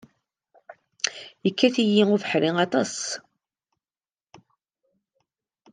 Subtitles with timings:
[1.45, 2.95] Yekkat-iyi ubeḥri aṭas.